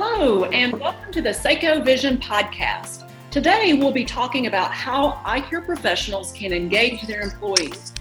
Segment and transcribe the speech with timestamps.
[0.00, 3.10] Hello, and welcome to the Seiko Vision podcast.
[3.32, 7.92] Today, we'll be talking about how eye care professionals can engage their employees.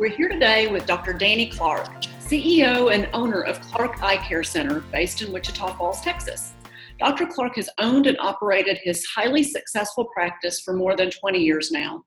[0.00, 1.12] We're here today with Dr.
[1.12, 1.86] Danny Clark,
[2.18, 6.54] CEO and owner of Clark Eye Care Center based in Wichita Falls, Texas.
[6.98, 7.26] Dr.
[7.26, 12.02] Clark has owned and operated his highly successful practice for more than 20 years now.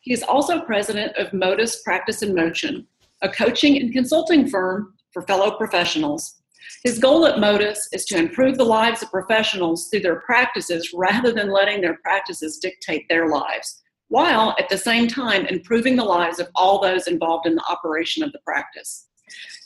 [0.00, 2.86] He is also president of Modus Practice in Motion,
[3.20, 6.36] a coaching and consulting firm for fellow professionals.
[6.84, 11.32] His goal at Modus is to improve the lives of professionals through their practices rather
[11.32, 16.38] than letting their practices dictate their lives, while at the same time improving the lives
[16.38, 19.08] of all those involved in the operation of the practice.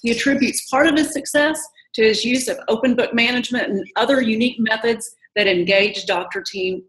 [0.03, 1.63] He attributes part of his success
[1.95, 6.83] to his use of open book management and other unique methods that engage doctor team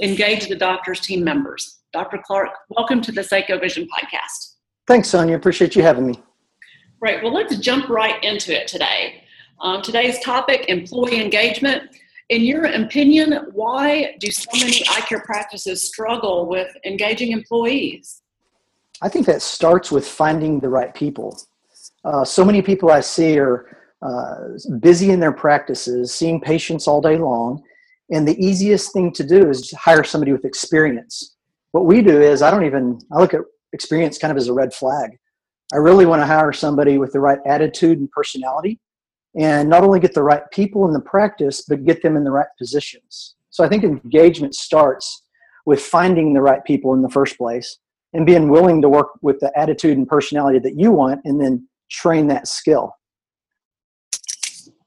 [0.00, 1.78] engage the doctor's team members.
[1.92, 2.20] Dr.
[2.24, 4.54] Clark, welcome to the Seiko Vision podcast.
[4.86, 5.36] Thanks, Sonia.
[5.36, 6.14] Appreciate you having me.
[7.00, 7.22] Right.
[7.22, 9.24] Well, let's jump right into it today.
[9.60, 11.96] Um, today's topic employee engagement.
[12.28, 18.22] In your opinion, why do so many eye care practices struggle with engaging employees?
[19.02, 21.40] I think that starts with finding the right people.
[22.04, 24.36] Uh, so many people I see are uh,
[24.78, 27.60] busy in their practices, seeing patients all day long,
[28.10, 31.36] and the easiest thing to do is hire somebody with experience.
[31.72, 33.40] What we do is, I don't even, I look at
[33.72, 35.18] experience kind of as a red flag.
[35.72, 38.78] I really want to hire somebody with the right attitude and personality
[39.38, 42.30] and not only get the right people in the practice, but get them in the
[42.30, 43.36] right positions.
[43.50, 45.24] So I think engagement starts
[45.64, 47.78] with finding the right people in the first place
[48.12, 51.68] and being willing to work with the attitude and personality that you want and then
[51.90, 52.92] train that skill.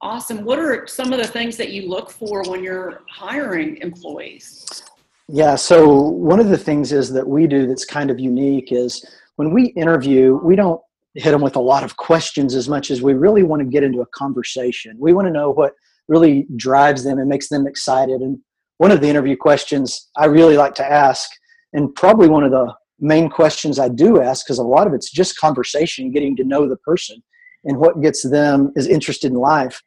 [0.01, 0.43] Awesome.
[0.43, 4.83] What are some of the things that you look for when you're hiring employees?
[5.29, 9.05] Yeah, so one of the things is that we do that's kind of unique is
[9.35, 10.81] when we interview, we don't
[11.15, 13.83] hit them with a lot of questions as much as we really want to get
[13.83, 14.95] into a conversation.
[14.99, 15.73] We want to know what
[16.07, 18.21] really drives them and makes them excited.
[18.21, 18.39] And
[18.77, 21.29] one of the interview questions I really like to ask,
[21.73, 25.11] and probably one of the main questions I do ask, because a lot of it's
[25.11, 27.21] just conversation, getting to know the person
[27.63, 29.81] and what gets them is interested in life,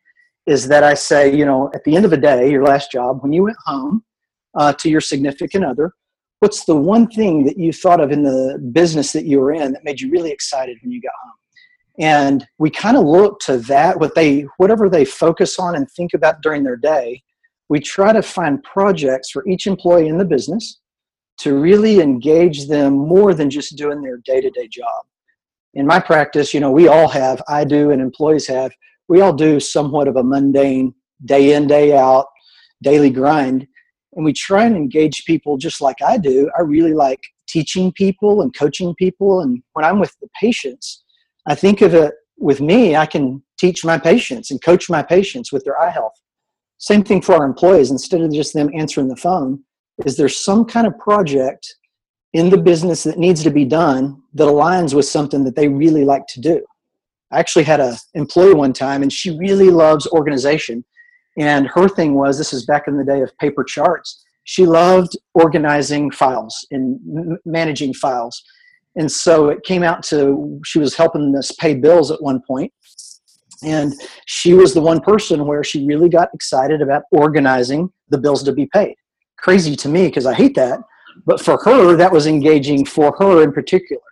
[0.47, 3.23] is that I say, you know, at the end of the day, your last job,
[3.23, 4.05] when you went home
[4.55, 5.93] uh, to your significant other,
[6.45, 9.73] what's the one thing that you thought of in the business that you were in
[9.73, 11.33] that made you really excited when you got home?
[11.99, 16.13] And we kind of look to that what they whatever they focus on and think
[16.13, 17.23] about during their day.
[17.71, 20.81] We try to find projects for each employee in the business
[21.39, 25.07] to really engage them more than just doing their day-to-day job.
[25.73, 28.71] In my practice you know we all have i do and employees have
[29.09, 30.95] we all do somewhat of a mundane
[31.25, 32.27] day in day out
[32.83, 33.67] daily grind
[34.17, 36.51] and we try and engage people just like I do.
[36.57, 39.41] I really like teaching people and coaching people.
[39.41, 41.05] And when I'm with the patients,
[41.47, 45.53] I think of it with me, I can teach my patients and coach my patients
[45.53, 46.15] with their eye health.
[46.79, 47.91] Same thing for our employees.
[47.91, 49.63] Instead of just them answering the phone,
[50.05, 51.77] is there some kind of project
[52.33, 56.05] in the business that needs to be done that aligns with something that they really
[56.05, 56.65] like to do?
[57.31, 60.85] I actually had an employee one time, and she really loves organization.
[61.37, 64.25] And her thing was this is back in the day of paper charts.
[64.45, 68.43] She loved organizing files and m- managing files.
[68.97, 72.73] And so it came out to she was helping us pay bills at one point,
[73.65, 73.93] And
[74.27, 78.53] she was the one person where she really got excited about organizing the bills to
[78.53, 78.95] be paid.
[79.39, 80.81] Crazy to me because I hate that.
[81.27, 84.03] But for her, that was engaging for her in particular.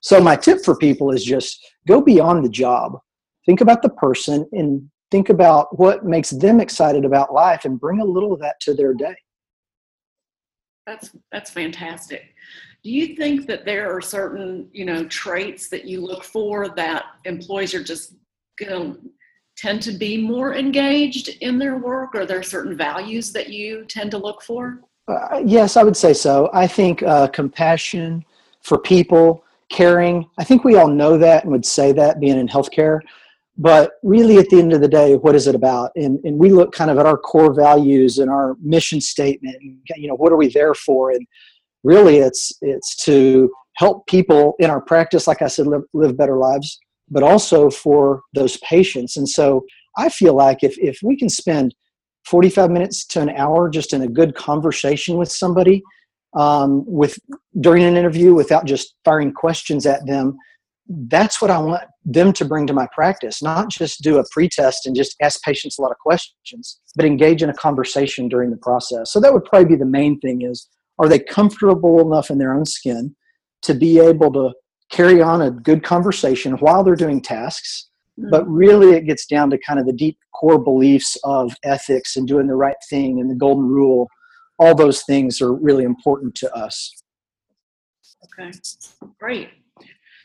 [0.00, 2.98] So my tip for people is just go beyond the job.
[3.46, 8.00] Think about the person and think about what makes them excited about life and bring
[8.00, 9.14] a little of that to their day.
[10.86, 12.34] That's that's fantastic.
[12.82, 17.04] Do you think that there are certain you know traits that you look for that
[17.24, 18.14] employees are just
[18.58, 19.00] going to
[19.56, 22.14] tend to be more engaged in their work?
[22.14, 24.80] Or there are certain values that you tend to look for?
[25.08, 26.50] Uh, yes i would say so.
[26.52, 28.24] I think uh, compassion
[28.62, 30.28] for people caring.
[30.38, 33.00] I think we all know that and would say that being in healthcare
[33.60, 35.90] but really at the end of the day what is it about?
[35.94, 39.78] And, and we look kind of at our core values and our mission statement and,
[39.96, 41.10] you know what are we there for?
[41.10, 41.26] And
[41.84, 46.36] really it's it's to help people in our practice like i said live, live better
[46.36, 46.78] lives
[47.08, 49.16] but also for those patients.
[49.16, 49.64] And so
[49.98, 51.74] i feel like if, if we can spend
[52.24, 55.82] 45 minutes to an hour just in a good conversation with somebody
[56.34, 57.18] um, with
[57.60, 60.36] during an interview without just firing questions at them
[60.90, 64.86] that's what I want them to bring to my practice, not just do a pretest
[64.86, 68.56] and just ask patients a lot of questions, but engage in a conversation during the
[68.56, 69.12] process.
[69.12, 72.52] So that would probably be the main thing is are they comfortable enough in their
[72.52, 73.14] own skin
[73.62, 74.52] to be able to
[74.90, 77.88] carry on a good conversation while they're doing tasks?
[78.20, 78.30] Hmm.
[78.30, 82.26] But really it gets down to kind of the deep core beliefs of ethics and
[82.26, 84.08] doing the right thing and the golden rule.
[84.58, 86.92] All those things are really important to us.
[88.38, 88.50] Okay.
[89.20, 89.50] Great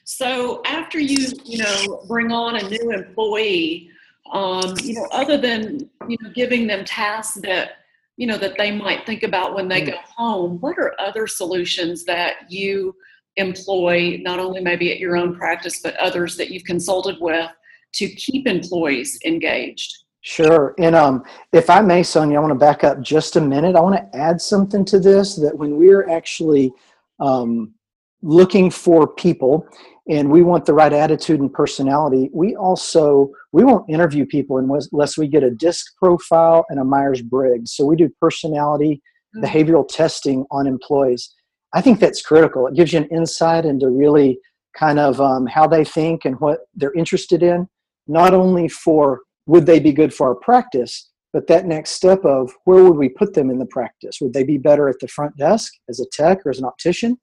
[0.06, 3.90] so after you you know bring on a new employee
[4.32, 7.72] um, you know other than you know giving them tasks that
[8.18, 9.88] you know that they might think about when they mm.
[9.88, 12.96] go home what are other solutions that you
[13.38, 17.50] employ not only maybe at your own practice but others that you've consulted with
[17.94, 20.04] to keep employees engaged?
[20.22, 20.74] Sure.
[20.80, 21.24] And um,
[21.54, 23.76] if I may, Sonia, I want to back up just a minute.
[23.76, 26.74] I want to add something to this that when we're actually
[27.20, 27.74] um,
[28.26, 29.68] looking for people
[30.10, 35.18] and we want the right attitude and personality, we also we won't interview people unless
[35.18, 37.74] we get a DISC profile and a Myers Briggs.
[37.76, 39.02] So we do personality
[39.36, 39.46] mm-hmm.
[39.46, 41.34] behavioral testing on employees.
[41.74, 42.68] I think that's critical.
[42.68, 44.40] It gives you an insight into really
[44.78, 47.68] kind of um, how they think and what they're interested in
[48.08, 52.52] not only for would they be good for our practice, but that next step of
[52.66, 54.18] where would we put them in the practice?
[54.22, 57.18] Would they be better at the front desk as a tech or as an optician?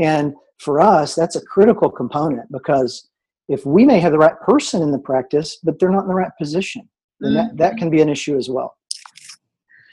[0.00, 3.08] And for us, that's a critical component because
[3.48, 6.14] if we may have the right person in the practice, but they're not in the
[6.14, 6.88] right position,
[7.20, 7.56] then mm-hmm.
[7.56, 8.76] that, that can be an issue as well.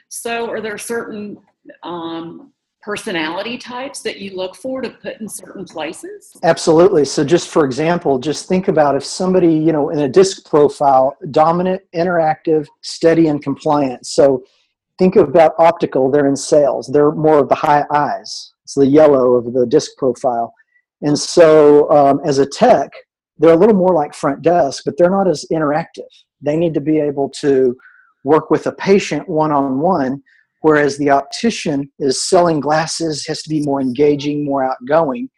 [0.08, 1.38] So, are there certain
[1.84, 2.52] um,
[2.82, 6.36] personality types that you look for to put in certain places?
[6.44, 7.06] Absolutely.
[7.06, 11.18] So just for example, just think about if somebody, you know, in a disc profile,
[11.32, 14.06] dominant, interactive, steady, and compliant.
[14.06, 14.44] So
[14.98, 16.88] think about optical, they're in sales.
[16.88, 18.54] They're more of the high I's.
[18.70, 20.54] It's the yellow of the disc profile.
[21.02, 22.92] And so um, as a tech,
[23.40, 26.12] they're a little more like front desk, but they're not as interactive.
[26.40, 27.76] They need to be able to
[28.24, 30.22] work with a patient one on one
[30.62, 35.30] whereas the optician is selling glasses has to be more engaging more outgoing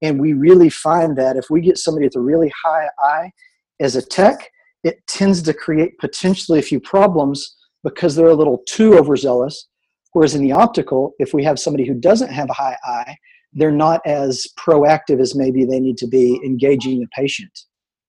[0.00, 3.30] and we really find that if we get somebody with a really high I
[3.78, 4.50] as a tech
[4.84, 9.68] it tends to create potentially a few problems because they're a little too overzealous
[10.12, 13.16] whereas in the optical if we have somebody who doesn't have a high I
[13.52, 17.52] they're not as proactive as maybe they need to be engaging the patient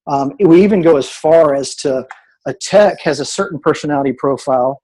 [0.07, 2.05] um, we even go as far as to
[2.47, 4.81] a tech has a certain personality profile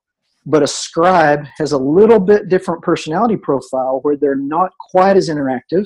[0.47, 5.29] but a scribe has a little bit different personality profile where they're not quite as
[5.29, 5.85] interactive.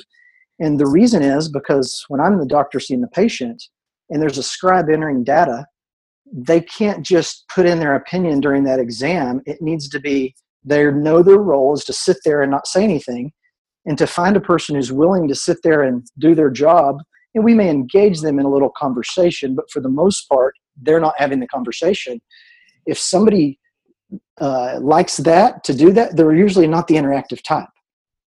[0.60, 3.62] And the reason is because when I'm the doctor seeing the patient
[4.12, 5.66] and there's a scribe entering data,
[6.32, 9.42] they can't just put in their opinion during that exam.
[9.48, 12.84] It needs to be they know their role is to sit there and not say
[12.84, 13.32] anything
[13.86, 16.98] and to find a person who's willing to sit there and do their job
[17.34, 21.00] and we may engage them in a little conversation but for the most part they're
[21.00, 22.22] not having the conversation
[22.86, 23.60] if somebody
[24.40, 27.70] uh, likes that to do that, they're usually not the interactive type.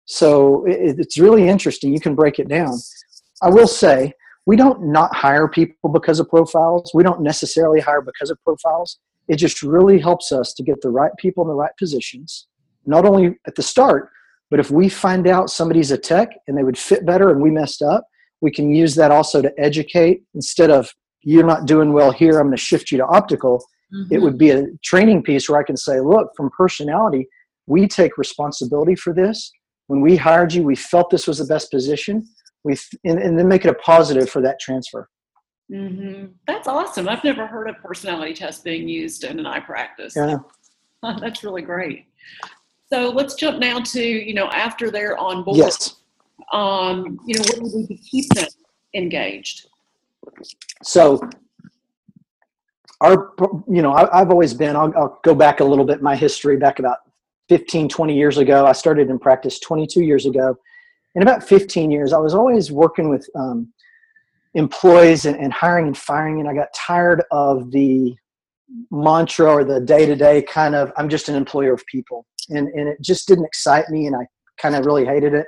[0.05, 1.93] So it, it's really interesting.
[1.93, 2.77] You can break it down.
[3.41, 4.13] I will say
[4.45, 6.91] we don't not hire people because of profiles.
[6.93, 8.99] We don't necessarily hire because of profiles.
[9.27, 12.47] It just really helps us to get the right people in the right positions,
[12.85, 14.09] not only at the start,
[14.51, 17.49] but if we find out somebody's a tech and they would fit better and we
[17.49, 18.07] messed up,
[18.41, 20.89] we can use that also to educate instead of
[21.23, 24.13] you're not doing well here, I'm going to shift you to optical Mm-hmm.
[24.13, 27.27] It would be a training piece where I can say, look, from personality,
[27.67, 29.51] we take responsibility for this.
[29.87, 32.27] When we hired you, we felt this was the best position.
[32.63, 35.09] We and, and then make it a positive for that transfer.
[35.71, 36.27] Mm-hmm.
[36.47, 37.09] That's awesome.
[37.09, 40.15] I've never heard of personality tests being used in an eye practice.
[40.15, 40.37] Yeah.
[41.19, 42.05] That's really great.
[42.91, 45.57] So let's jump now to, you know, after they're on board.
[45.57, 45.95] Yes.
[46.53, 48.47] Um, you know, what do we do to keep them
[48.93, 49.67] engaged?
[50.83, 51.19] So
[53.01, 53.33] our
[53.67, 56.57] you know I, have always been I'll, I'll, go back a little bit my history
[56.57, 56.99] back about
[57.49, 60.57] 15 20 years ago i started in practice 22 years ago
[61.15, 63.71] in about 15 years i was always working with um,
[64.55, 68.15] employees and, and, hiring and firing and i got tired of the
[68.89, 72.97] mantra or the day-to-day kind of i'm just an employer of people and, and it
[73.01, 74.25] just didn't excite me and i
[74.59, 75.45] kind of really hated it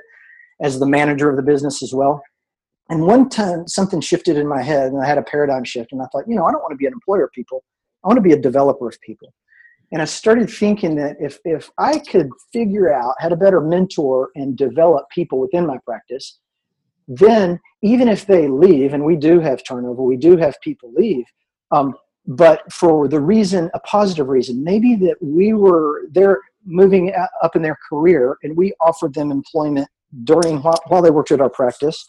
[0.62, 2.22] as the manager of the business as well
[2.90, 6.00] and one time something shifted in my head and I had a paradigm shift and
[6.00, 7.62] I thought, you know, I don't want to be an employer of people.
[8.02, 9.32] I want to be a developer of people.
[9.92, 14.30] And I started thinking that if, if I could figure out how to better mentor
[14.34, 16.38] and develop people within my practice,
[17.08, 21.24] then even if they leave, and we do have turnover, we do have people leave,
[21.70, 21.94] um,
[22.26, 27.12] but for the reason, a positive reason, maybe that we were they're moving
[27.42, 29.88] up in their career and we offered them employment
[30.24, 32.04] during while, while they worked at our practice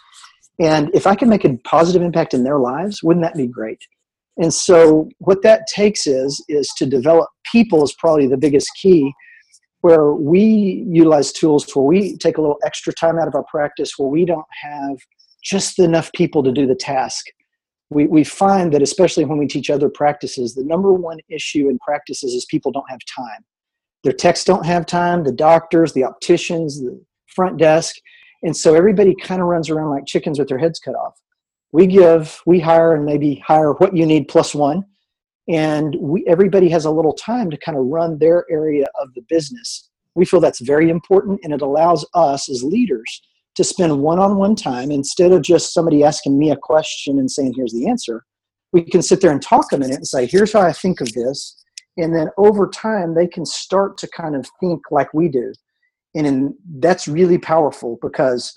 [0.59, 3.79] and if I can make a positive impact in their lives, wouldn't that be great?
[4.37, 9.13] And so what that takes is is to develop people is probably the biggest key
[9.81, 13.93] where we utilize tools where we take a little extra time out of our practice
[13.97, 14.97] where we don't have
[15.43, 17.25] just enough people to do the task.
[17.89, 21.79] we, we find that especially when we teach other practices, the number one issue in
[21.79, 23.43] practices is people don't have time.
[24.03, 27.95] Their techs don't have time, the doctors, the opticians, the front desk.
[28.43, 31.19] And so everybody kind of runs around like chickens with their heads cut off.
[31.71, 34.85] We give, we hire and maybe hire what you need plus one.
[35.49, 39.23] And we, everybody has a little time to kind of run their area of the
[39.27, 39.89] business.
[40.13, 43.21] We feel that's very important and it allows us as leaders
[43.55, 47.29] to spend one on one time instead of just somebody asking me a question and
[47.29, 48.23] saying, here's the answer.
[48.71, 51.11] We can sit there and talk a minute and say, here's how I think of
[51.13, 51.55] this.
[51.97, 55.51] And then over time, they can start to kind of think like we do.
[56.15, 58.53] And in, that's really powerful because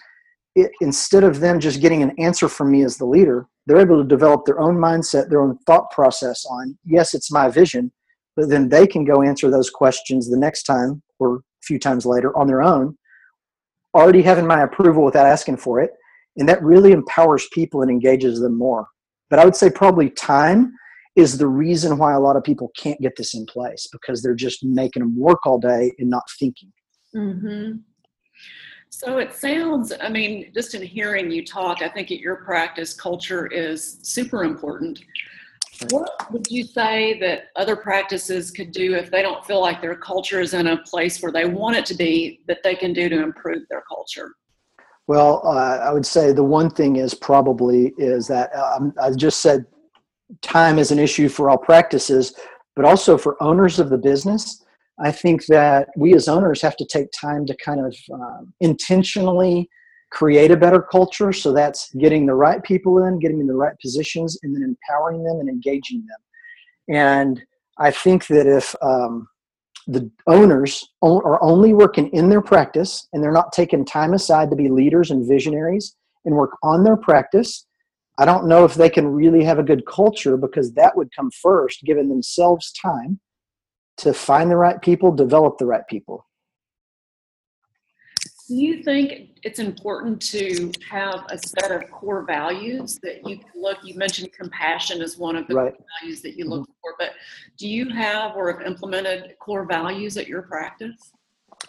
[0.55, 4.03] it, instead of them just getting an answer from me as the leader, they're able
[4.03, 7.93] to develop their own mindset, their own thought process on, yes, it's my vision,
[8.37, 12.05] but then they can go answer those questions the next time or a few times
[12.05, 12.97] later on their own
[13.95, 15.91] already having my approval without asking for it.
[16.37, 18.87] And that really empowers people and engages them more.
[19.29, 20.73] But I would say probably time
[21.15, 24.35] is the reason why a lot of people can't get this in place because they're
[24.35, 26.73] just making them work all day and not thinking.
[27.15, 27.73] Mm-hmm.
[28.95, 32.93] So it sounds, I mean, just in hearing you talk, I think at your practice,
[32.93, 35.01] culture is super important.
[35.91, 39.97] What would you say that other practices could do if they don't feel like their
[39.97, 43.09] culture is in a place where they want it to be, that they can do
[43.09, 44.35] to improve their culture?
[45.09, 49.41] Well, uh, I would say the one thing is probably is that um, I just
[49.41, 49.65] said
[50.43, 52.35] time is an issue for all practices,
[52.77, 54.62] but also for owners of the business.
[54.99, 59.69] I think that we as owners have to take time to kind of um, intentionally
[60.11, 61.33] create a better culture.
[61.33, 65.25] So that's getting the right people in, getting in the right positions, and then empowering
[65.25, 66.97] them and engaging them.
[66.97, 67.43] And
[67.79, 69.27] I think that if um,
[69.87, 74.57] the owners are only working in their practice and they're not taking time aside to
[74.57, 77.67] be leaders and visionaries and work on their practice,
[78.19, 81.31] I don't know if they can really have a good culture because that would come
[81.31, 83.19] first, giving themselves time
[83.99, 86.27] to find the right people, develop the right people.
[88.49, 93.79] Do you think it's important to have a set of core values that you look?
[93.83, 95.75] You mentioned compassion as one of the right.
[96.01, 96.73] values that you look mm-hmm.
[96.83, 97.13] for, but
[97.57, 101.13] do you have or have implemented core values at your practice?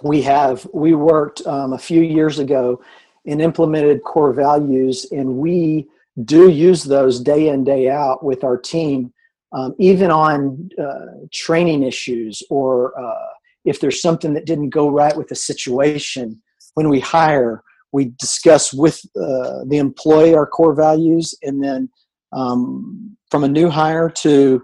[0.01, 0.67] We have.
[0.73, 2.83] We worked um, a few years ago
[3.25, 5.87] and implemented core values, and we
[6.25, 9.13] do use those day in, day out with our team,
[9.53, 13.33] um, even on uh, training issues or uh,
[13.65, 16.41] if there's something that didn't go right with a situation
[16.73, 21.89] when we hire, we discuss with uh, the employee our core values, and then
[22.33, 24.61] um, from a new hire to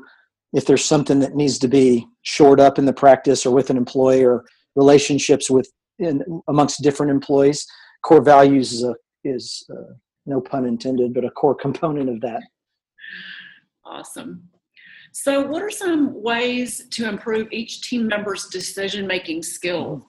[0.53, 3.77] if there's something that needs to be shored up in the practice or with an
[3.77, 4.43] employee or
[4.75, 5.69] relationships with
[5.99, 7.67] in, amongst different employees,
[8.03, 9.93] core values is a is uh,
[10.25, 12.41] no pun intended, but a core component of that.
[13.85, 14.49] Awesome.
[15.11, 20.07] So, what are some ways to improve each team member's decision making skill?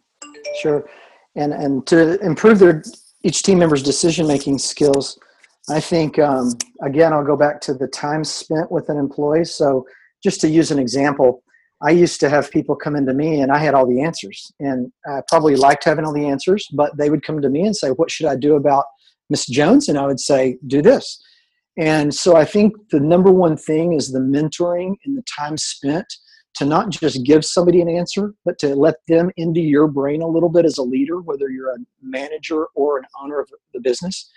[0.60, 0.88] Sure.
[1.36, 2.82] And and to improve their
[3.22, 5.18] each team member's decision making skills
[5.68, 6.52] i think um,
[6.82, 9.44] again i'll go back to the time spent with an employee.
[9.44, 9.86] So
[10.22, 11.42] just to use an example
[11.82, 14.52] i used to have people come into me and i had all the answers.
[14.60, 17.76] And i probably liked having all the answers but they would come to me and
[17.76, 18.84] say what should i do about
[19.28, 19.88] miss jones?
[19.88, 21.22] And i would say do this
[21.80, 26.06] and so i think the number one thing is the mentoring and the time spent
[26.54, 30.26] to not just give somebody an answer, but to let them into your brain a
[30.26, 34.30] little bit as a leader, whether you're a manager or an owner of the business.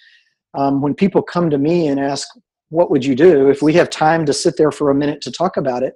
[0.53, 2.27] Um, when people come to me and ask,
[2.69, 3.50] What would you do?
[3.50, 5.93] If we have time to sit there for a minute to talk about it,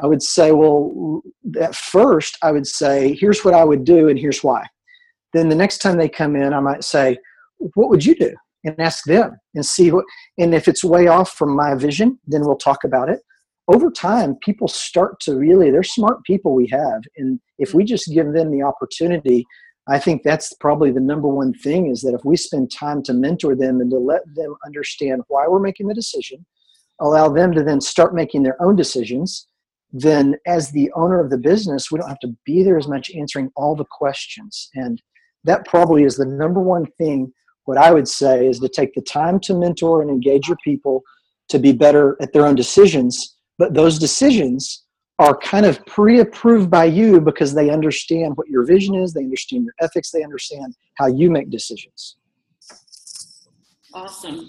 [0.00, 1.22] I would say, Well,
[1.60, 4.64] at first, I would say, Here's what I would do, and here's why.
[5.32, 7.18] Then the next time they come in, I might say,
[7.58, 8.34] What would you do?
[8.64, 10.04] And ask them and see what,
[10.38, 13.20] and if it's way off from my vision, then we'll talk about it.
[13.68, 18.12] Over time people start to really they're smart people we have and if we just
[18.12, 19.46] give them the opportunity
[19.86, 23.14] i think that's probably the number one thing is that if we spend time to
[23.14, 26.44] mentor them and to let them understand why we're making the decision
[27.00, 29.46] allow them to then start making their own decisions
[29.92, 33.10] then as the owner of the business we don't have to be there as much
[33.14, 34.70] answering all the questions.
[34.74, 35.02] And
[35.44, 37.32] that probably is the number one thing
[37.64, 41.02] what i would say is to take the time to mentor and engage your people
[41.50, 43.36] to be better at their own decisions.
[43.58, 44.84] But those decisions
[45.18, 49.64] are kind of pre-approved by you because they understand what your vision is they understand
[49.64, 52.16] your ethics they understand how you make decisions.
[53.92, 54.48] Awesome.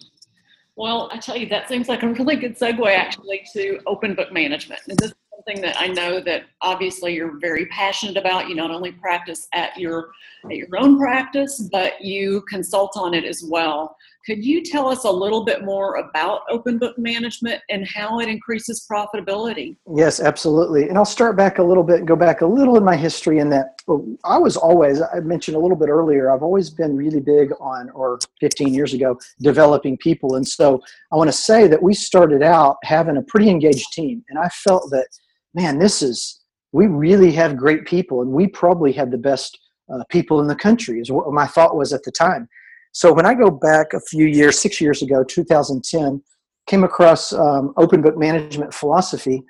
[0.78, 4.32] Well i tell you that seems like a really good segue actually to open book
[4.32, 4.80] management.
[4.88, 8.72] And this is something that i know that obviously you're very passionate about you not
[8.72, 10.12] only practice at your
[10.46, 13.96] at your own practice but you consult on it as well
[14.26, 18.30] Could you tell us a little bit more about open book management and how it
[18.30, 19.78] increases profitability?
[19.96, 20.90] Yes, absolutely.
[20.90, 23.40] And I'll start back a little bit and go back a little in my history
[23.40, 23.80] in that
[24.24, 27.90] I was always, I mentioned a little bit earlier, I've always been really big on,
[27.92, 30.36] or 15 years ago, developing people.
[30.36, 30.80] And so
[31.12, 34.24] I want to say that we started out having a pretty engaged team.
[34.30, 35.08] And I felt that,
[35.54, 36.42] man, this is,
[36.72, 39.58] we really have great people and we probably have the best
[39.94, 42.48] uh, people in the country, is what my thought was at the time.
[42.94, 46.22] So when I go back a few years, six years ago, 2010,
[46.68, 49.44] came across um, open book management philosophy.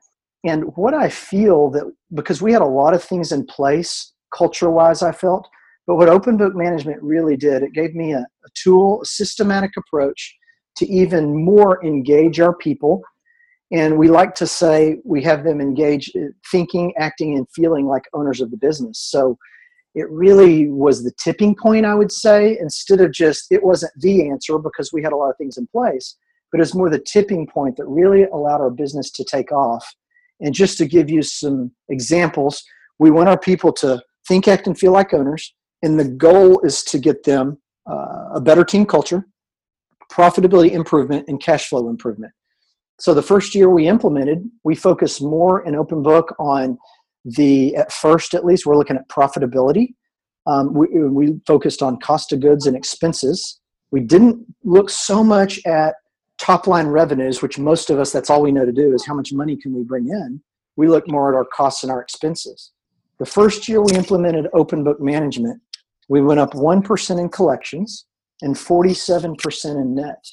[0.43, 4.71] And what I feel that because we had a lot of things in place culture
[4.71, 5.47] wise, I felt,
[5.87, 9.71] but what open book management really did, it gave me a, a tool, a systematic
[9.77, 10.35] approach
[10.77, 13.01] to even more engage our people.
[13.71, 18.03] And we like to say we have them engage uh, thinking, acting, and feeling like
[18.13, 18.99] owners of the business.
[18.99, 19.37] So
[19.95, 24.29] it really was the tipping point, I would say, instead of just, it wasn't the
[24.29, 26.17] answer because we had a lot of things in place,
[26.51, 29.85] but it's more the tipping point that really allowed our business to take off.
[30.39, 32.63] And just to give you some examples,
[32.99, 35.53] we want our people to think, act, and feel like owners.
[35.81, 37.57] And the goal is to get them
[37.89, 39.25] uh, a better team culture,
[40.11, 42.33] profitability improvement, and cash flow improvement.
[43.01, 46.77] So the first year we implemented, we focused more in open book on
[47.25, 49.95] the at first at least we're looking at profitability.
[50.45, 53.59] Um, we, we focused on cost of goods and expenses.
[53.89, 55.95] We didn't look so much at
[56.37, 59.15] top line revenues which most of us that's all we know to do is how
[59.15, 60.39] much money can we bring in.
[60.75, 62.71] We look more at our costs and our expenses.
[63.17, 65.59] The first year we implemented open book management
[66.07, 68.05] we went up 1% in collections
[68.43, 70.23] and 47% in net.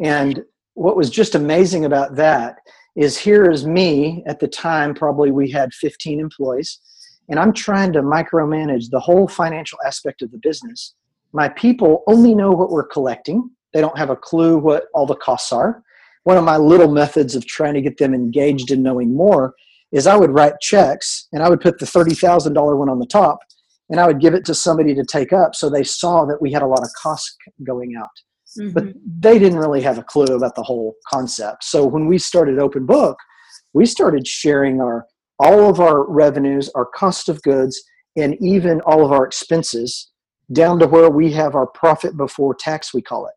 [0.00, 0.44] And
[0.78, 2.58] what was just amazing about that
[2.94, 6.80] is here is me at the time probably we had 15 employees
[7.28, 10.94] and i'm trying to micromanage the whole financial aspect of the business.
[11.32, 13.50] My people only know what we're collecting.
[13.74, 15.82] They don't have a clue what all the costs are.
[16.22, 19.54] One of my little methods of trying to get them engaged in knowing more
[19.90, 23.38] is i would write checks and i would put the $30000 one on the top
[23.90, 26.52] and i would give it to somebody to take up so they saw that we
[26.52, 28.10] had a lot of costs going out
[28.58, 28.70] Mm-hmm.
[28.72, 28.84] But
[29.20, 31.64] they didn't really have a clue about the whole concept.
[31.64, 33.18] So when we started Open Book,
[33.74, 35.06] we started sharing our
[35.40, 37.80] all of our revenues, our cost of goods,
[38.16, 40.10] and even all of our expenses
[40.52, 43.34] down to where we have our profit before tax, we call it.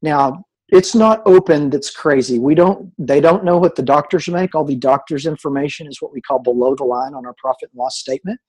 [0.00, 2.38] Now, it's not open that's crazy.
[2.38, 4.54] We don't they don't know what the doctors make.
[4.54, 7.78] All the doctors' information is what we call below the line on our profit and
[7.78, 8.40] loss statement.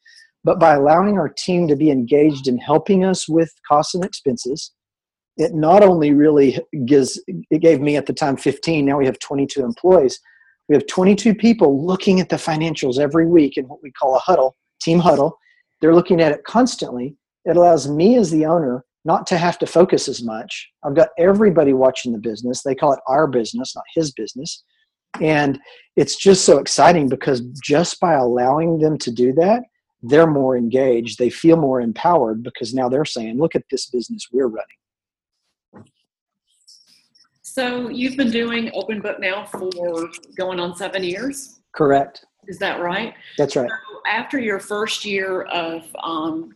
[0.44, 4.72] But by allowing our team to be engaged in helping us with costs and expenses,
[5.38, 9.20] it not only really gives it gave me at the time 15 now we have
[9.20, 10.20] 22 employees.
[10.70, 14.20] We have 22 people looking at the financials every week in what we call a
[14.20, 15.38] huddle team huddle.
[15.82, 17.16] They're looking at it constantly.
[17.46, 20.70] It allows me as the owner not to have to focus as much.
[20.84, 22.64] I've got everybody watching the business.
[22.64, 24.64] They call it our business not his business.
[25.22, 25.60] And
[25.96, 29.64] it's just so exciting because just by allowing them to do that
[30.08, 31.18] they're more engaged.
[31.18, 34.78] They feel more empowered because now they're saying look at this business we're running
[37.56, 39.70] so you've been doing open book now for
[40.36, 41.62] going on seven years?
[41.74, 42.26] Correct.
[42.50, 43.14] Is that right?
[43.38, 43.70] That's right.
[43.70, 46.54] So after your first year of um,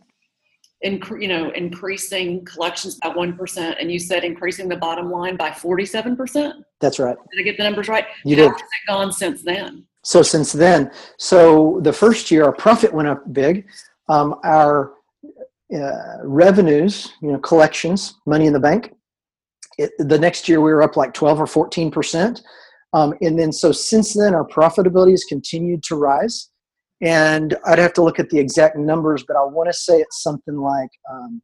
[0.82, 6.52] you know, increasing collections by 1%, and you said increasing the bottom line by 47%?
[6.80, 7.16] That's right.
[7.32, 8.04] Did I get the numbers right?
[8.26, 8.52] You How did.
[8.52, 9.86] has it gone since then?
[10.04, 13.66] So since then, so the first year our profit went up big.
[14.08, 14.92] Um, our
[15.74, 18.92] uh, revenues, you know, collections, money in the bank,
[19.78, 22.42] it, the next year we were up like 12 or 14 percent.
[22.92, 26.50] Um, and then so since then our profitability has continued to rise.
[27.02, 30.22] And i'd have to look at the exact numbers but i want to say it's
[30.22, 31.40] something like um,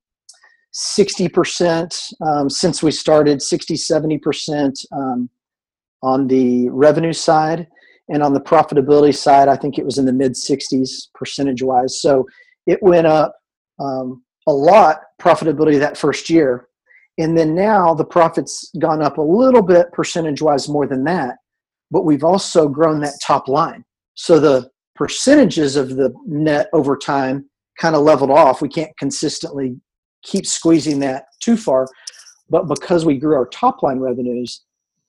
[0.74, 5.30] 60% um, since we started 60 70% um,
[6.02, 7.66] on the revenue side.
[8.10, 12.00] And on the profitability side i think it was in the mid 60s percentage wise
[12.02, 12.26] so
[12.66, 13.34] it went up
[13.80, 16.68] um, a lot profitability that first year
[17.18, 21.36] and then now the profit's gone up a little bit percentage wise more than that,
[21.90, 23.84] but we've also grown that top line.
[24.14, 27.48] So the percentages of the net over time
[27.78, 28.62] kind of leveled off.
[28.62, 29.76] We can't consistently
[30.22, 31.86] keep squeezing that too far,
[32.50, 34.64] but because we grew our top line revenues,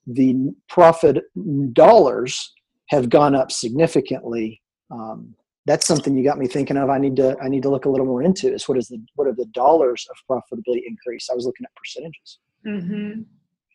[0.06, 1.24] the profit
[1.72, 2.52] dollars
[2.88, 5.34] have gone up significantly um,
[5.68, 6.88] that's something you got me thinking of.
[6.88, 8.98] I need to I need to look a little more into is what is the
[9.16, 11.28] what are the dollars of profitability increase?
[11.30, 13.20] I was looking at percentages, mm-hmm.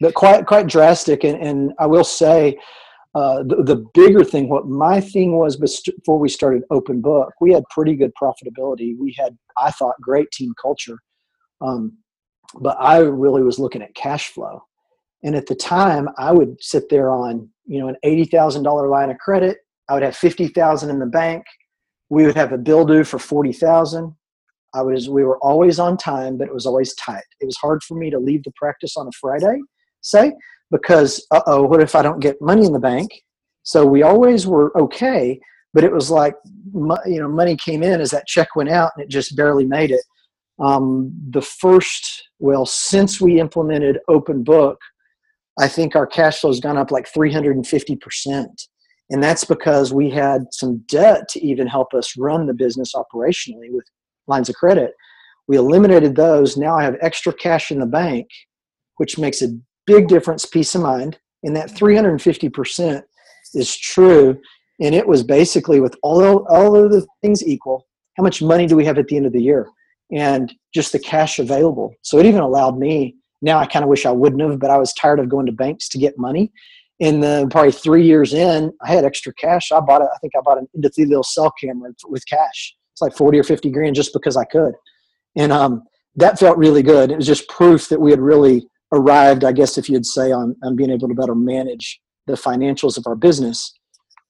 [0.01, 1.23] but quite quite drastic.
[1.23, 2.58] And, and I will say,
[3.13, 7.53] uh, the, the bigger thing, what my thing was before we started Open Book, we
[7.53, 8.97] had pretty good profitability.
[8.99, 10.97] We had I thought great team culture.
[11.62, 11.97] Um,
[12.56, 14.63] but I really was looking at cash flow.
[15.23, 18.88] And at the time, I would sit there on you know an eighty thousand dollar
[18.88, 19.60] line of credit.
[19.89, 21.43] I would have fifty thousand in the bank.
[22.13, 24.13] We would have a bill due for forty thousand.
[24.76, 27.23] I was we were always on time, but it was always tight.
[27.41, 29.60] It was hard for me to leave the practice on a Friday,
[30.02, 30.32] say,
[30.69, 33.10] because uh oh, what if I don't get money in the bank?
[33.63, 35.39] So we always were okay,
[35.73, 36.36] but it was like
[37.08, 39.89] you know money came in as that check went out, and it just barely made
[39.89, 40.04] it.
[40.60, 44.80] Um, the first well since we implemented Open Book,
[45.60, 48.67] I think our cash flow has gone up like 350 percent.
[49.10, 53.70] And that's because we had some debt to even help us run the business operationally
[53.70, 53.86] with
[54.28, 54.94] lines of credit.
[55.48, 56.58] We eliminated those.
[56.58, 58.28] Now I have extra cash in the bank,
[58.98, 59.50] which makes a
[59.86, 61.20] big difference, peace of mind.
[61.44, 63.04] And that 350%
[63.54, 64.39] is true.
[64.80, 67.86] And it was basically with all, all of the things equal,
[68.18, 69.68] how much money do we have at the end of the year?
[70.12, 71.94] And just the cash available.
[72.02, 74.78] So it even allowed me, now I kind of wish I wouldn't have, but I
[74.78, 76.52] was tired of going to banks to get money.
[77.01, 79.71] And then probably three years in, I had extra cash.
[79.71, 80.10] I bought it.
[80.13, 83.69] I think I bought an endothelial cell camera with cash it's like 40 or 50
[83.71, 84.73] grand just because I could.
[85.36, 85.84] And um,
[86.15, 87.12] that felt really good.
[87.12, 90.56] It was just proof that we had really arrived, I guess, if you'd say, on,
[90.63, 93.73] on being able to better manage the financials of our business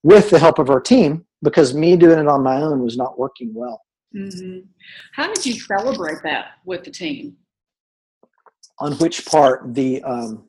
[0.01, 3.19] with the help of our team because me doing it on my own was not
[3.19, 3.81] working well.
[4.15, 4.59] Mm-hmm.
[5.11, 7.35] How did you celebrate that with the team?
[8.79, 9.73] On which part?
[9.73, 10.47] The um,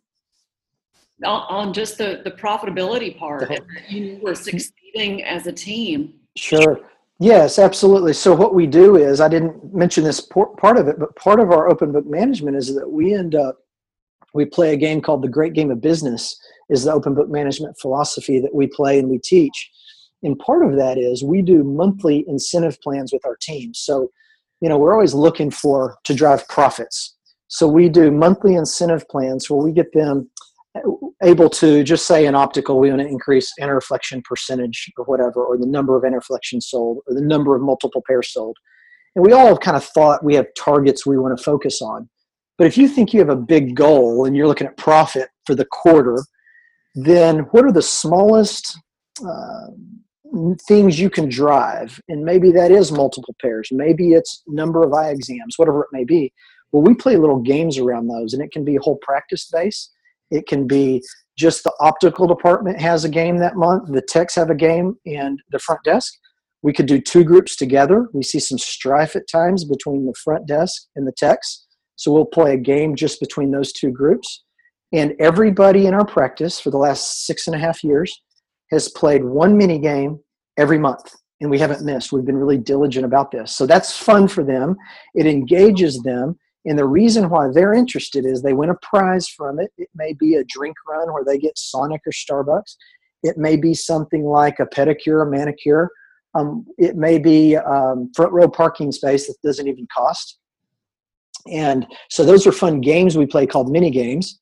[1.22, 3.50] on, on just the the profitability part.
[3.88, 4.42] You were mm-hmm.
[4.42, 6.14] succeeding as a team.
[6.37, 6.81] Sure.
[7.20, 8.12] Yes, absolutely.
[8.12, 11.53] So what we do is, I didn't mention this part of it, but part of
[11.53, 13.57] our open book management is that we end up,
[14.35, 16.37] we play a game called the Great Game of Business,
[16.70, 19.70] is the open book management philosophy that we play and we teach.
[20.24, 23.79] And part of that is we do monthly incentive plans with our teams.
[23.79, 24.11] So,
[24.61, 27.14] you know, we're always looking for to drive profits.
[27.46, 30.31] So we do monthly incentive plans where we get them
[31.23, 35.57] able to just say in optical we want to increase anti-reflection percentage or whatever or
[35.57, 38.57] the number of anti-reflections sold or the number of multiple pairs sold.
[39.15, 42.09] And we all have kind of thought we have targets we want to focus on.
[42.59, 45.55] But if you think you have a big goal and you're looking at profit for
[45.55, 46.19] the quarter
[46.97, 48.79] then what are the smallest
[49.27, 49.67] uh,
[50.67, 52.01] things you can drive?
[52.09, 53.69] And maybe that is multiple pairs.
[53.73, 56.33] Maybe it's number of eye exams whatever it may be.
[56.73, 59.91] Well we play little games around those and it can be a whole practice base
[60.31, 61.03] it can be
[61.37, 65.41] just the optical department has a game that month, the techs have a game, and
[65.51, 66.13] the front desk.
[66.63, 68.09] We could do two groups together.
[68.15, 71.67] We see some strife at times between the front desk and the techs.
[71.97, 74.45] So we'll play a game just between those two groups.
[74.93, 78.23] And everybody in our practice for the last six and a half years
[78.71, 80.21] has played one mini game
[80.57, 81.15] every month.
[81.41, 82.13] And we haven't missed.
[82.13, 83.55] We've been really diligent about this.
[83.55, 84.77] So that's fun for them.
[85.15, 86.39] It engages them.
[86.66, 89.70] And the reason why they're interested is they win a prize from it.
[89.77, 92.77] It may be a drink run where they get Sonic or Starbucks.
[93.22, 95.90] It may be something like a pedicure, a manicure.
[96.35, 100.38] Um, it may be um, front row parking space that doesn't even cost.
[101.50, 104.40] And so those are fun games we play called mini games.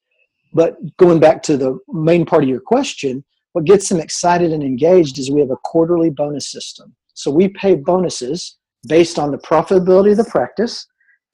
[0.55, 4.63] But going back to the main part of your question, what gets them excited and
[4.63, 6.95] engaged is we have a quarterly bonus system.
[7.15, 8.57] So we pay bonuses
[8.89, 10.87] based on the profitability of the practice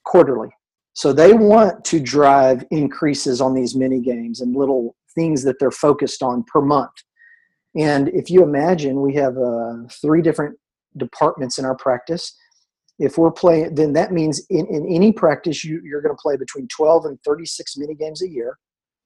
[0.04, 0.48] quarterly.
[0.98, 5.70] So they want to drive increases on these mini games and little things that they're
[5.70, 6.90] focused on per month.
[7.76, 10.58] And if you imagine, we have uh, three different
[10.96, 12.36] departments in our practice.
[12.98, 16.36] If we're playing, then that means in, in any practice, you, you're going to play
[16.36, 18.58] between 12 and 36 mini games a year.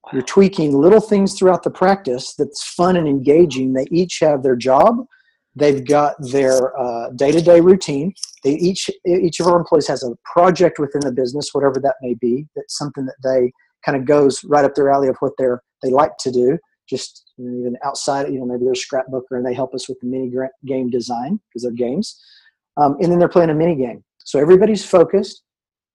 [0.04, 0.10] Wow.
[0.14, 3.74] You're tweaking little things throughout the practice that's fun and engaging.
[3.74, 4.96] They each have their job,
[5.54, 8.14] They've got their uh, day-to-day routine.
[8.42, 12.14] They each each of our employees has a project within the business, whatever that may
[12.14, 12.46] be.
[12.56, 13.52] That's something that they
[13.84, 16.58] kind of goes right up their alley of what they're they like to do.
[16.88, 19.88] Just you know, even outside, you know, maybe they're a scrapbooker and they help us
[19.88, 20.32] with the mini
[20.64, 22.18] game design because they're games.
[22.76, 24.02] Um, and then they're playing a mini game.
[24.24, 25.42] So everybody's focused,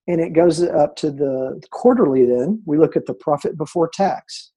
[0.07, 2.25] and it goes up to the quarterly.
[2.25, 4.51] Then we look at the profit before tax.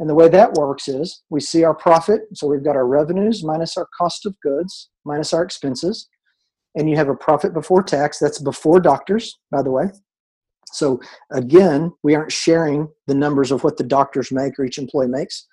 [0.00, 2.22] And the way that works is we see our profit.
[2.32, 6.08] So we've got our revenues minus our cost of goods minus our expenses.
[6.74, 8.18] And you have a profit before tax.
[8.18, 9.90] That's before doctors, by the way.
[10.72, 11.00] So
[11.32, 15.46] again, we aren't sharing the numbers of what the doctors make or each employee makes.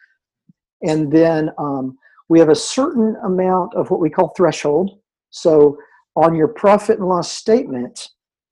[0.81, 1.97] And then um,
[2.29, 4.99] we have a certain amount of what we call threshold.
[5.29, 5.77] So
[6.15, 8.10] on your profit and loss statement,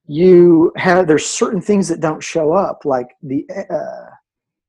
[0.07, 4.14] you have there's certain things that don't show up, like the uh,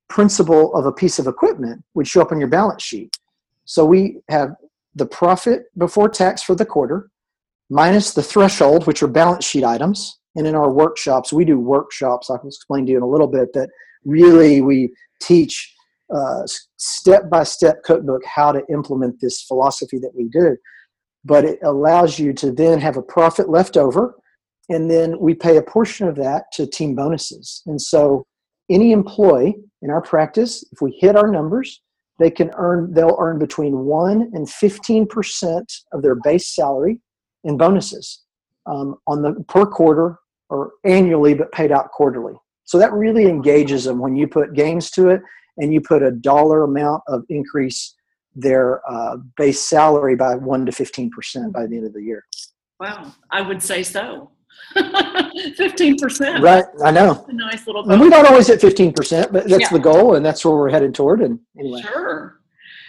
[0.09, 3.17] principal of a piece of equipment would show up on your balance sheet.
[3.65, 4.55] So we have
[4.95, 7.11] the profit before tax for the quarter
[7.69, 10.19] minus the threshold, which are balance sheet items.
[10.37, 12.31] And in our workshops, we do workshops.
[12.31, 13.71] I'll explain to you in a little bit that
[14.05, 15.75] really we teach
[16.77, 20.57] step by step cookbook how to implement this philosophy that we do.
[21.25, 24.15] But it allows you to then have a profit left over,
[24.69, 27.63] and then we pay a portion of that to team bonuses.
[27.67, 28.25] And so,
[28.71, 31.83] any employee in our practice, if we hit our numbers,
[32.19, 37.01] they can earn they'll earn between 1 and 15% of their base salary
[37.45, 38.23] in bonuses
[38.67, 42.35] um, on the per quarter or annually but paid out quarterly.
[42.65, 43.99] So that really engages them.
[43.99, 45.21] When you put games to it
[45.59, 47.95] and you put a dollar amount of increase
[48.35, 52.25] their uh, base salary by 1 to 15% by the end of the year.
[52.81, 54.31] Wow i would say so
[54.77, 56.43] 15%.
[56.43, 57.25] Right, I know.
[57.29, 57.89] a nice little.
[57.91, 59.69] And we're not always at 15%, but that's yeah.
[59.71, 61.23] the goal, and that's where we're headed toward.
[61.23, 61.83] And anyway.
[61.83, 62.41] Sure.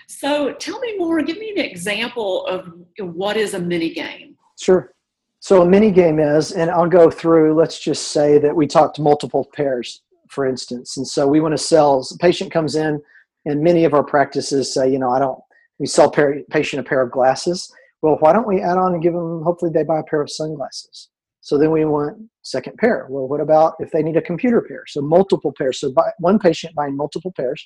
[0.08, 1.22] So tell me more.
[1.22, 4.36] Give me an example of what is a mini game.
[4.60, 4.94] Sure.
[5.40, 7.54] So a mini game is, and I'll go through.
[7.54, 11.58] Let's just say that we talked multiple pairs, for instance, and so we want to
[11.58, 12.04] sell.
[12.04, 13.02] So patient comes in,
[13.46, 15.40] and many of our practices say, you know, I don't.
[15.80, 17.72] We sell patient a pair of glasses.
[18.02, 19.44] Well, why don't we add on and give them?
[19.44, 21.10] Hopefully, they buy a pair of sunglasses.
[21.48, 23.08] So then we want second pair.
[23.10, 24.84] Well, what about if they need a computer pair?
[24.86, 25.80] So multiple pairs.
[25.80, 27.66] So one patient buying multiple pairs.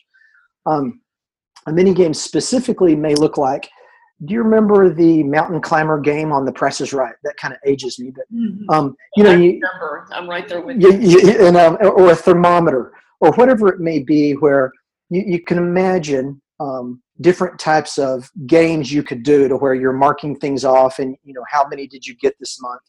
[0.67, 1.01] Um,
[1.65, 3.67] a mini game specifically may look like
[4.25, 7.15] do you remember the mountain climber game on the Price is Right?
[7.23, 8.69] That kind of ages me, but mm-hmm.
[8.69, 10.07] um, you know, I you, remember.
[10.11, 10.93] I'm right there with you.
[10.93, 14.71] you, you and, um, or a thermometer, or whatever it may be, where
[15.09, 19.91] you, you can imagine um, different types of games you could do to where you're
[19.91, 22.81] marking things off, and you know how many did you get this month,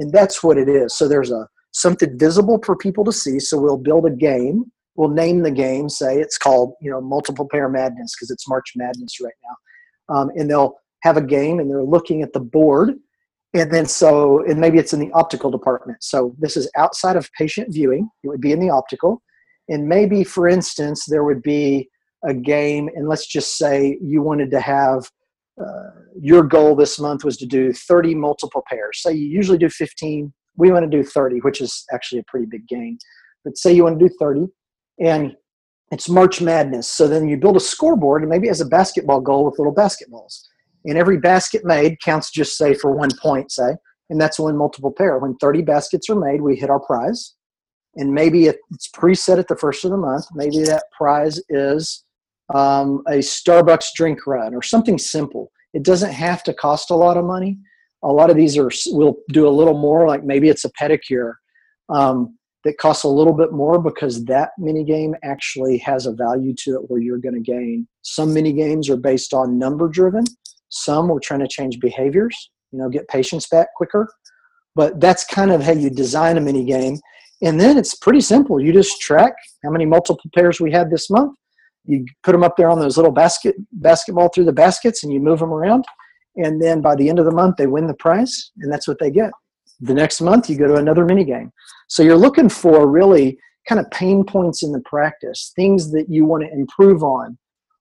[0.00, 0.96] and that's what it is.
[0.96, 3.38] So there's a something visible for people to see.
[3.38, 4.64] So we'll build a game.
[4.96, 8.72] We'll name the game say it's called you know multiple pair madness because it's march
[8.76, 10.14] madness right now.
[10.14, 12.94] Um, and they'll have a game and they're looking at the board.
[13.54, 16.02] And then so and maybe it's in the optical department.
[16.02, 18.08] So this is outside of patient viewing.
[18.24, 19.22] It would be in the optical.
[19.68, 21.88] And maybe for instance there would be
[22.24, 25.08] a game and let's just say you wanted to have
[25.60, 29.02] uh, your goal this month was to do 30 multiple pairs.
[29.02, 30.32] Say you usually do 15.
[30.56, 32.98] We want to do 30, which is actually a pretty big gain.
[33.44, 34.46] But say you want to do 30,
[35.00, 35.36] and
[35.90, 36.88] it's March Madness.
[36.88, 39.74] So then you build a scoreboard, and maybe it has a basketball goal with little
[39.74, 40.40] basketballs.
[40.84, 43.76] And every basket made counts just say for one point, say,
[44.08, 45.18] and that's one multiple pair.
[45.18, 47.34] When 30 baskets are made, we hit our prize.
[47.96, 50.26] And maybe it's preset at the first of the month.
[50.32, 52.04] Maybe that prize is
[52.54, 55.50] um, a Starbucks drink run or something simple.
[55.72, 57.58] It doesn't have to cost a lot of money.
[58.02, 61.34] A lot of these are will do a little more, like maybe it's a pedicure
[61.90, 66.54] um, that costs a little bit more because that mini game actually has a value
[66.64, 67.86] to it where you're going to gain.
[68.02, 70.24] Some mini games are based on number driven.
[70.70, 74.08] Some we're trying to change behaviors, you know, get patients back quicker.
[74.74, 76.98] But that's kind of how you design a mini game.
[77.42, 78.60] And then it's pretty simple.
[78.60, 79.32] You just track
[79.64, 81.34] how many multiple pairs we had this month
[81.90, 85.20] you put them up there on those little basket basketball through the baskets and you
[85.20, 85.84] move them around.
[86.36, 88.98] And then by the end of the month they win the prize and that's what
[88.98, 89.32] they get.
[89.80, 91.52] The next month you go to another mini game.
[91.88, 96.24] So you're looking for really kind of pain points in the practice things that you
[96.24, 97.36] want to improve on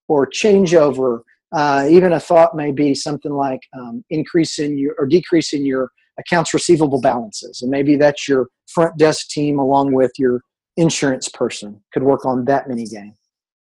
[0.07, 1.23] or change over.
[1.51, 6.53] Uh, even a thought may be something like um, increasing your or decreasing your accounts
[6.53, 7.61] receivable balances.
[7.61, 10.41] And maybe that's your front desk team along with your
[10.77, 13.13] insurance person could work on that mini game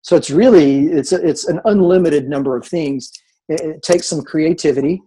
[0.09, 3.11] so it's really it's it's an unlimited number of things.
[3.47, 5.03] It, it takes some creativity,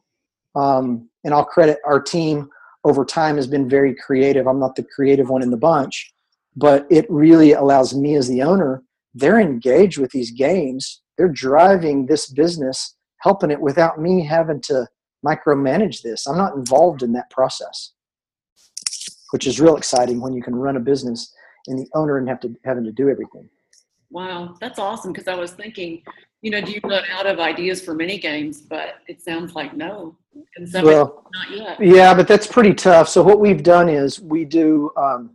[0.54, 2.48] um, and I'll credit our team
[2.84, 4.46] over time has been very creative.
[4.46, 6.14] I'm not the creative one in the bunch,
[6.54, 8.84] but it really allows me as the owner.
[9.12, 11.02] They're engaged with these games.
[11.18, 14.86] They're driving this business, helping it without me having to
[15.26, 16.28] micromanage this.
[16.28, 17.90] I'm not involved in that process,
[19.32, 21.34] which is real exciting when you can run a business
[21.66, 23.48] and the owner and have to having to do everything.
[24.12, 25.12] Wow, that's awesome.
[25.12, 26.02] Because I was thinking,
[26.42, 28.60] you know, do you run out of ideas for mini games?
[28.60, 30.16] But it sounds like no.
[30.82, 31.80] well, not yet.
[31.80, 33.08] Yeah, but that's pretty tough.
[33.08, 35.30] So what we've done is we do um,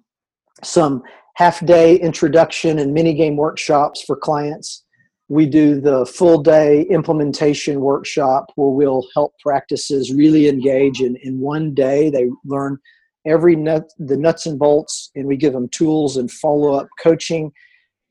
[0.64, 1.02] some
[1.36, 4.84] half day introduction and mini game workshops for clients.
[5.30, 11.40] We do the full day implementation workshop where we'll help practices really engage in, in
[11.40, 12.10] one day.
[12.10, 12.78] They learn
[13.26, 17.52] every nut, the nuts and bolts, and we give them tools and follow up coaching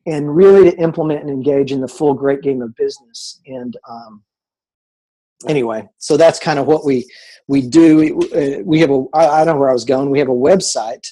[0.07, 3.41] and really to implement and engage in the full great game of business.
[3.47, 4.23] And um,
[5.49, 7.07] anyway, so that's kind of what we
[7.49, 7.97] we do.
[7.97, 10.11] We, uh, we have a I, I know where I was going.
[10.11, 11.07] We have a website.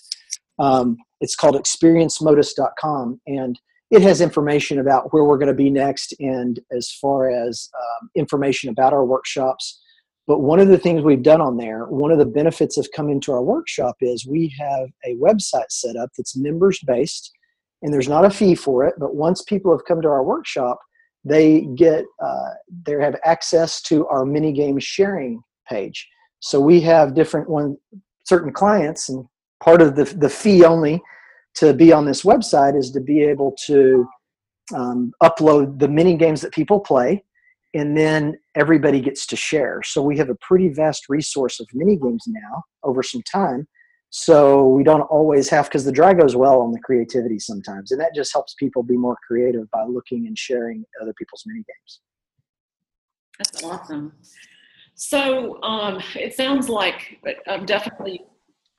[0.59, 3.59] Um, it's called experiencemodus.com, and
[3.91, 8.11] it has information about where we're going to be next, and as far as um,
[8.15, 9.81] information about our workshops.
[10.27, 13.21] But one of the things we've done on there, one of the benefits of coming
[13.23, 17.31] to our workshop is we have a website set up that's members based,
[17.85, 18.95] and there's not a fee for it.
[18.99, 20.81] But once people have come to our workshop,
[21.25, 22.51] they get uh,
[22.87, 26.09] they have access to our mini game sharing page.
[26.41, 27.77] So we have different one
[28.25, 29.25] certain clients, and
[29.63, 31.01] part of the the fee only
[31.57, 34.05] to be on this website is to be able to
[34.75, 37.23] um, upload the mini games that people play
[37.75, 39.81] and then everybody gets to share.
[39.85, 43.67] So we have a pretty vast resource of mini games now over some time.
[44.17, 48.01] So we don't always have because the dry goes well on the creativity sometimes, and
[48.01, 52.01] that just helps people be more creative by looking and sharing other people's mini games.
[53.39, 54.13] That's awesome.
[54.95, 58.25] So um, it sounds like I've definitely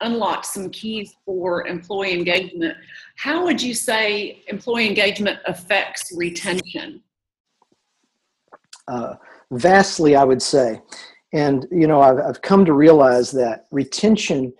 [0.00, 2.74] unlocked some keys for employee engagement.
[3.16, 7.02] How would you say employee engagement affects retention?
[8.88, 9.14] uh,
[9.50, 10.80] vastly, I would say.
[11.32, 14.52] And you know, I've, I've come to realize that retention.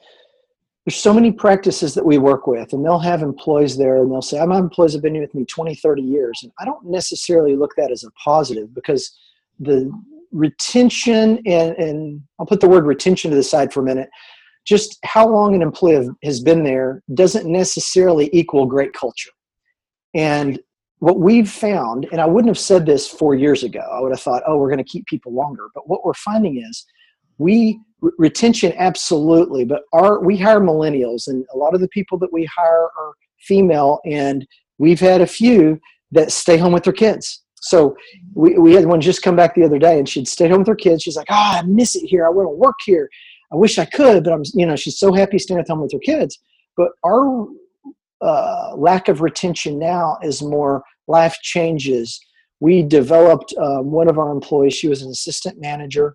[0.87, 4.23] There's so many practices that we work with, and they'll have employees there, and they'll
[4.23, 7.75] say, "My employees have been with me 20, 30 years," and I don't necessarily look
[7.77, 9.11] that as a positive because
[9.59, 9.91] the
[10.31, 14.11] retention and, and I'll put the word retention to the side for a minute.
[14.65, 19.31] Just how long an employee has been there doesn't necessarily equal great culture.
[20.15, 20.61] And
[20.99, 24.21] what we've found, and I wouldn't have said this four years ago, I would have
[24.21, 25.69] thought, oh, we're going to keep people longer.
[25.75, 26.85] But what we're finding is
[27.39, 27.81] we
[28.19, 32.45] retention absolutely, but our we hire millennials, and a lot of the people that we
[32.45, 34.47] hire are female, and
[34.79, 35.81] we've had a few
[36.13, 37.43] that stay home with their kids.
[37.61, 37.97] So
[38.35, 40.69] we, we had one just come back the other day, and she'd stayed home with
[40.69, 41.03] her kids.
[41.03, 42.27] She's like, oh, I miss it here.
[42.27, 43.09] I want to work here.
[43.53, 45.93] I wish I could, but I'm, you know, she's so happy staying at home with
[45.93, 46.39] her kids.
[46.77, 47.47] But our
[48.21, 52.21] uh, lack of retention now is more life changes.
[52.61, 54.75] We developed um, one of our employees.
[54.75, 56.13] She was an assistant manager.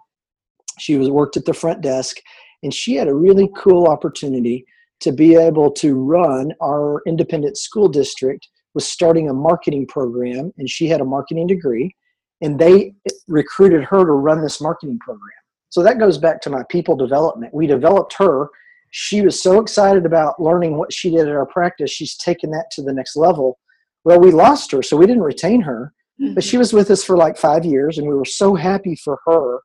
[0.81, 2.17] She was worked at the front desk,
[2.63, 4.65] and she had a really cool opportunity
[5.01, 8.47] to be able to run our independent school district.
[8.73, 11.93] Was starting a marketing program, and she had a marketing degree,
[12.41, 12.93] and they
[13.27, 15.35] recruited her to run this marketing program.
[15.69, 17.53] So that goes back to my people development.
[17.53, 18.49] We developed her
[18.91, 22.69] she was so excited about learning what she did at our practice she's taken that
[22.71, 23.57] to the next level
[24.03, 26.33] well we lost her so we didn't retain her mm-hmm.
[26.33, 29.19] but she was with us for like five years and we were so happy for
[29.25, 29.59] her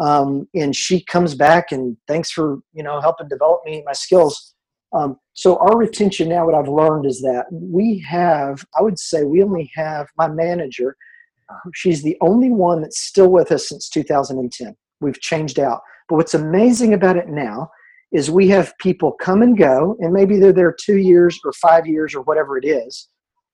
[0.00, 4.54] um, and she comes back and thanks for you know helping develop me my skills.
[4.92, 9.22] Um, so our retention now what i've learned is that we have i would say
[9.22, 10.96] we only have my manager
[11.72, 15.80] she's the only one that's still with us since 2010 we've changed out.
[16.08, 17.70] But what's amazing about it now
[18.12, 21.86] is we have people come and go, and maybe they're there two years or five
[21.86, 23.08] years or whatever it is.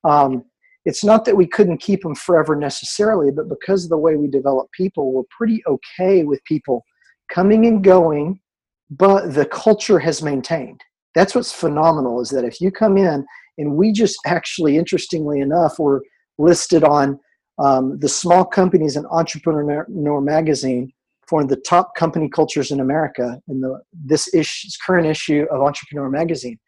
[0.04, 0.44] Um,
[0.86, 4.28] it's not that we couldn't keep them forever necessarily, but because of the way we
[4.28, 6.84] develop people, we're pretty okay with people
[7.30, 8.40] coming and going,
[8.88, 10.80] but the culture has maintained.
[11.14, 13.26] That's what's phenomenal is that if you come in
[13.58, 16.00] and we just actually, interestingly enough, we're
[16.38, 17.18] listed on
[17.58, 19.86] um, the small companies and entrepreneur
[20.20, 20.92] magazine
[21.26, 26.08] for the top company cultures in America in the this issue, current issue of Entrepreneur
[26.08, 26.58] Magazine.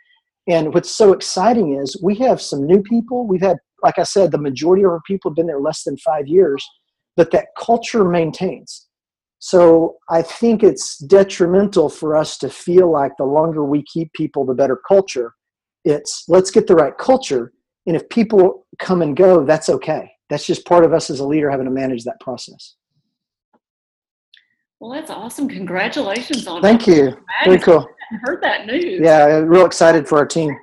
[0.49, 3.27] And what's so exciting is we have some new people.
[3.27, 5.97] We've had, like I said, the majority of our people have been there less than
[5.99, 6.65] five years,
[7.17, 8.89] but that culture maintains.
[9.41, 14.45] So I think it's detrimental for us to feel like the longer we keep people,
[14.45, 15.35] the better culture.
[15.85, 17.53] It's let's get the right culture.
[17.87, 20.11] And if people come and go, that's okay.
[20.29, 22.75] That's just part of us as a leader having to manage that process.
[24.81, 25.49] Well, that's awesome.
[25.49, 26.97] Congratulations on Thank that.
[26.97, 27.17] you.
[27.45, 27.89] Very cool.
[28.13, 29.01] I heard that news.
[29.03, 30.57] Yeah, real excited for our team.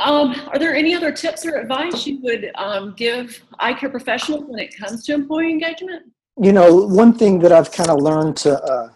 [0.00, 4.44] Um, are there any other tips or advice you would um, give eye care professionals
[4.46, 6.10] when it comes to employee engagement?
[6.40, 8.88] You know, one thing that I've kind of learned to uh,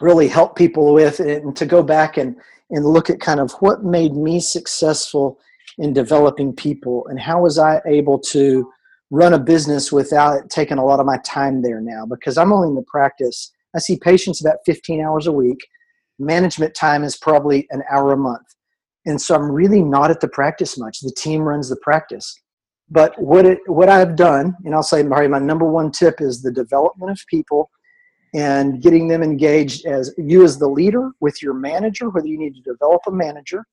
[0.00, 2.36] really help people with and to go back and,
[2.70, 5.40] and look at kind of what made me successful
[5.78, 8.70] in developing people and how was I able to
[9.10, 12.68] run a business without taking a lot of my time there now because I'm only
[12.68, 13.52] in the practice.
[13.74, 15.58] I see patients about 15 hours a week.
[16.20, 18.46] Management time is probably an hour a month.
[19.06, 21.00] And so I'm really not at the practice much.
[21.00, 22.34] The team runs the practice.
[22.90, 26.42] But what it what I've done, and I'll say Mari, my number one tip is
[26.42, 27.70] the development of people
[28.34, 32.54] and getting them engaged as you as the leader with your manager, whether you need
[32.54, 33.64] to develop a manager.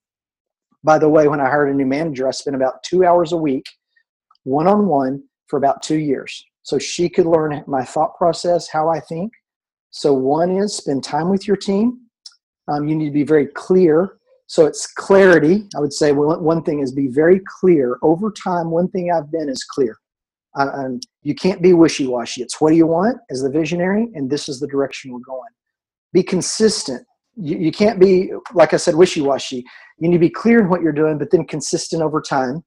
[0.84, 3.38] By the way, when I hired a new manager, I spent about two hours a
[3.38, 3.66] week
[4.44, 6.44] one on one for about two years.
[6.64, 9.32] So she could learn my thought process, how I think.
[9.92, 12.00] So, one is spend time with your team.
[12.68, 14.18] Um, you need to be very clear.
[14.52, 15.64] So, it's clarity.
[15.78, 17.98] I would say one thing is be very clear.
[18.02, 19.98] Over time, one thing I've been is clear.
[20.60, 22.42] Um, you can't be wishy washy.
[22.42, 25.50] It's what do you want as the visionary, and this is the direction we're going.
[26.12, 27.08] Be consistent.
[27.38, 29.64] You, you can't be, like I said, wishy washy.
[30.00, 32.62] You need to be clear in what you're doing, but then consistent over time.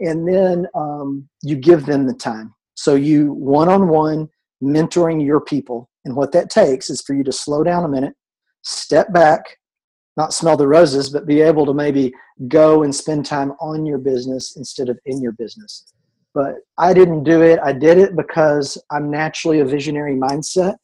[0.00, 2.54] And then um, you give them the time.
[2.74, 4.28] So you one on one
[4.62, 5.88] mentoring your people.
[6.04, 8.12] And what that takes is for you to slow down a minute,
[8.60, 9.42] step back,
[10.16, 12.12] not smell the roses, but be able to maybe
[12.48, 15.92] go and spend time on your business instead of in your business.
[16.34, 17.60] But I didn't do it.
[17.62, 20.76] I did it because I'm naturally a visionary mindset.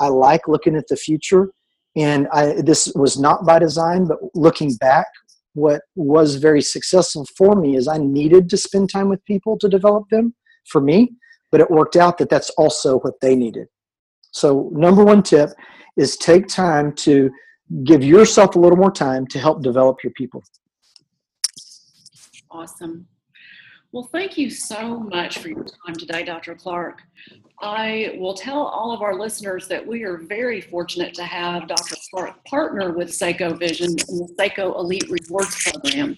[0.00, 1.50] I like looking at the future.
[1.96, 5.06] And I, this was not by design, but looking back,
[5.54, 9.68] what was very successful for me is I needed to spend time with people to
[9.68, 10.34] develop them
[10.68, 11.10] for me,
[11.50, 13.66] but it worked out that that's also what they needed.
[14.30, 15.50] So, number one tip
[15.96, 17.30] is take time to
[17.84, 20.42] give yourself a little more time to help develop your people.
[22.50, 23.06] Awesome.
[23.92, 26.54] Well, thank you so much for your time today, Dr.
[26.54, 27.00] Clark.
[27.60, 31.96] I will tell all of our listeners that we are very fortunate to have Dr.
[32.10, 36.16] Clark partner with Seiko Vision in the Seiko Elite Rewards Program.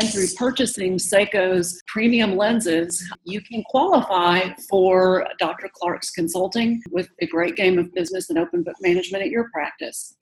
[0.00, 5.68] And through purchasing Seiko's premium lenses, you can qualify for Dr.
[5.74, 10.14] Clark's consulting with the great game of business and open book management at your practice.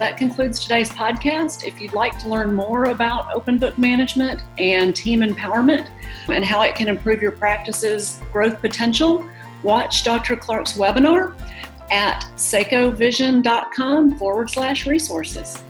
[0.00, 1.62] That concludes today's podcast.
[1.62, 5.88] If you'd like to learn more about open book management and team empowerment
[6.28, 9.28] and how it can improve your practice's growth potential,
[9.62, 10.36] watch Dr.
[10.36, 11.34] Clark's webinar
[11.90, 15.62] at seikovision.com forward slash resources.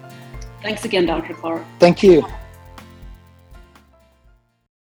[0.63, 1.35] Thanks again, Dr.
[1.35, 1.65] Clark.
[1.81, 2.25] Thank you.